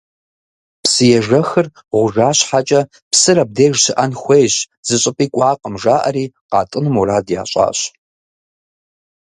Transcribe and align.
Псыежэхыр 0.83 1.67
гъужа 1.93 2.29
щхьэкӏэ, 2.37 2.81
псыр 3.11 3.37
абдеж 3.43 3.75
щыӏэн 3.81 4.11
хуейщ, 4.21 4.55
зыщӏыпӏи 4.87 5.27
кӏуакъым 5.33 5.75
жаӏэри, 5.81 6.25
къатӏыну 6.51 6.93
мурад 6.93 7.27
ящӏащ. 7.41 7.79